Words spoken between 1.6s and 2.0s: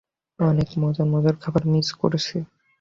miss